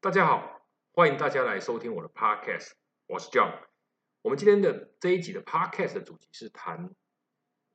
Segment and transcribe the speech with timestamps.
[0.00, 2.70] 大家好，欢迎大家来收听我的 Podcast，
[3.06, 3.66] 我是 John。
[4.22, 6.94] 我们今天的这一集的 Podcast 的主题是谈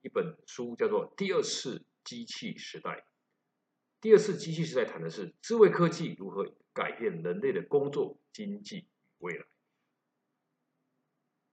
[0.01, 2.91] 一本书，叫做《第二次机器时代》。
[3.99, 8.87] 第二次机器时代谈的是智慧科技如何改变人类的工作、经济
[9.17, 9.45] 未来。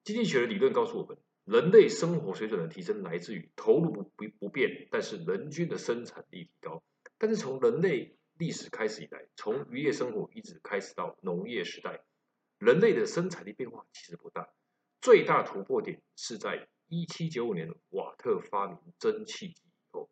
[0.04, 6.80] 经济学的理论告诉我们，人类生活水准的提升来自于投入不不不变，但是人均的生产力提高。
[7.18, 12.02] 但是从人类历史开始以来，从渔业生活一直开始到农业时代，
[12.58, 14.48] 人类的生产力变化其实不大。
[15.02, 20.10] 最大突破点是在一七九五年瓦特发明蒸汽机以后。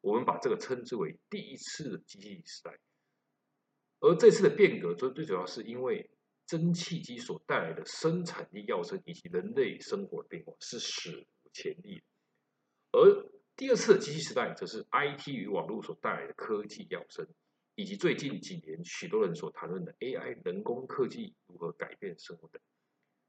[0.00, 2.80] 我们把这个称之为第一次的机器时代，
[4.00, 6.10] 而这次的变革，最最主要是因为
[6.46, 12.04] 蒸汽机所带来的生产力跃升以及人类生活的变化是史无前例的。
[12.90, 17.28] 而第二次的机器时代，则是 IT 与网络所带来的科技跃升，
[17.78, 22.60] 以及最近几年许多人所谈论的 AI 人工科技如何改变生活的。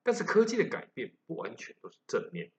[0.02, 2.52] 但是科技的改变不完全都是正面。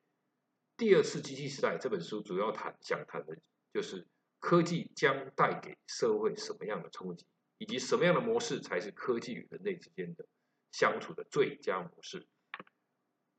[0.76, 3.36] 第二次机器时代这本书主要谈想谈的。
[3.72, 4.04] 就是
[4.40, 7.24] 科技将带给社会什么样的冲击，
[7.58, 10.26] 以及什么样的模式才是科技与人类之间的
[10.72, 12.26] 相处的最佳模式。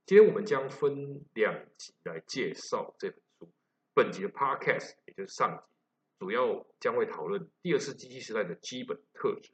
[0.06, 3.52] 今天我们将分两集来介绍这本书。
[3.94, 5.76] 本集的 Podcast 也就是上集，
[6.22, 9.50] 主要将会讨论第二次机器时代的基本特质，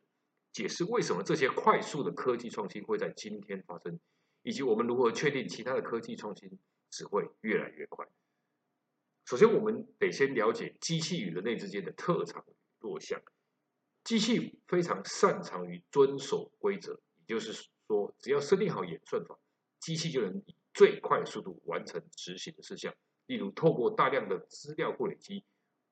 [0.51, 3.97] 解释为什么这些快速的科技创新会在今天发生，
[4.43, 6.59] 以及我们如何确定其他的科技创新
[6.89, 8.05] 只会越来越快。
[9.23, 13.17] 首先，我们得先了解机器与人类之间的特长与弱项。
[14.03, 17.53] 机器非常擅长于遵守规则，也就是
[17.87, 19.39] 说，只要设定好演算法，
[19.79, 22.93] 机器就能以最快速度完成执行的事项。
[23.27, 25.45] 例如，透过大量的资料库累积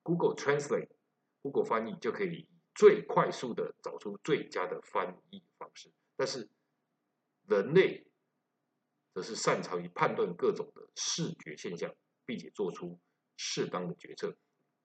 [0.06, 0.88] ，Google Translate、
[1.42, 5.92] Google 翻译就可以最快速的找出最佳的翻译方式。
[6.14, 6.48] 但是，
[7.48, 8.06] 人类
[9.12, 11.92] 则是擅长于判断各种的视觉现象，
[12.24, 12.98] 并且做出。
[13.38, 14.34] 适当的决策，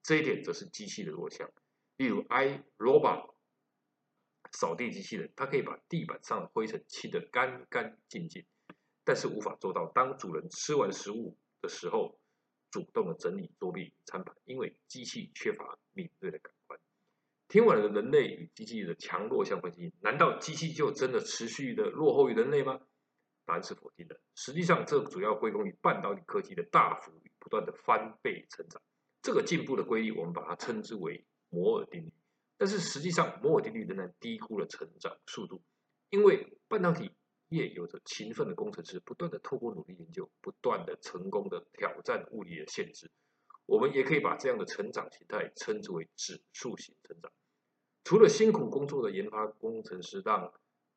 [0.02, 1.50] 这一点则是机器的弱项。
[1.96, 3.34] 例如，iRobot
[4.50, 8.44] 扫地机器人，它可以把地板上的灰尘清得干干净净，
[9.04, 12.20] 但是无法做到当主人吃完食物的时候，
[12.72, 16.80] 主动的整理作弊餐盘，因为机器缺乏敏锐的感官。
[17.46, 22.80] 听完了人类与机器的强弱相分析，难道机器就真的持续的落后于人类吗？
[23.44, 24.18] 答案是否定的。
[24.34, 28.80] 实际上，这主要归功于半导体科技的大幅不断的翻倍成长。
[29.20, 32.12] 这个进步的规律，我们把它称之为摩尔定律。
[32.56, 35.62] 但是实际上，摩尔定律仍然低估了成长速度，
[36.08, 37.10] 因为半导体
[37.52, 43.10] 业有着勤奋的工程师，不断的透过努力研究，不断的成功的挑战物理的限制。
[43.66, 47.30] 我们也可以把这样的成长形态称之为指数型成长。
[48.02, 50.52] 除了辛苦工作的研发工程师让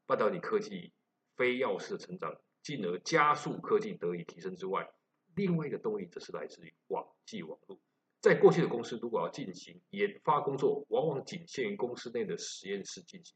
[0.08, 0.92] 半导体科技
[1.36, 4.90] 非要式的成长，进而加速科技得以提升之外，
[5.36, 7.80] 另外一个动力则是来自于网际网络。
[8.20, 13.36] 在过去的公司，如果要进行研发工作，往往仅限于公司内的实验室进行。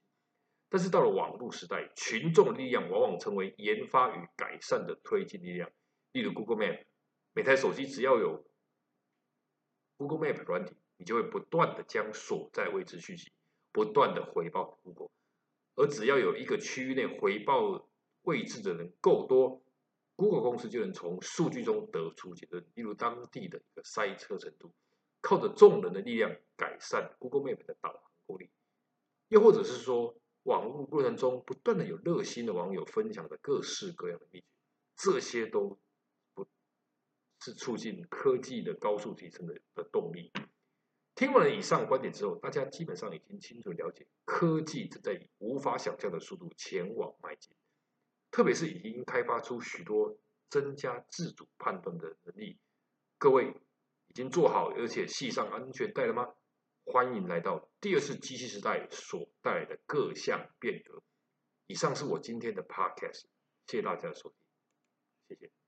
[0.70, 5.70] 但是到了网络时代，群众的力量往往成为研发与改善的推进力量。
[6.12, 6.86] 例如 Google Map，
[7.34, 8.46] 每台手机只要有
[9.98, 13.32] Google Map 软体，你就会不断的将所在位置讯息
[13.72, 15.10] 不断的回报 Google。
[15.76, 17.90] 而只要有一个区域内回报
[18.24, 19.64] 位置的人够多
[20.16, 24.74] ，Google 公司就能从数据中得出结论，例如当地的一个塞车程度，
[25.22, 28.50] 靠着众人的力量改善 Google Map 的导航功力，
[29.30, 30.16] 又或者是说，
[30.50, 34.46] 网络过程中不断的有热心的网友分享的各式各样的秘诀，
[34.96, 35.80] 这些都
[36.34, 36.48] 不
[37.40, 40.32] 是促进科技的高速提升的的动力。
[41.14, 47.56] 听完了以上观点之后，大家基本上已经清楚了解，科技正在以无法想象的速度前往迈进，
[48.32, 50.18] 特别是已经开发出许多
[50.50, 52.58] 增加自主判断的能力。
[53.20, 53.54] 各位
[54.08, 56.34] 已经做好而且系上安全带了吗？
[56.92, 61.04] 欢迎来到第二次机器时代所带来的各项变革。
[61.68, 63.26] 以上是我今天的 Podcast，
[63.68, 64.38] 谢谢大家的收听，
[65.28, 65.59] 谢谢。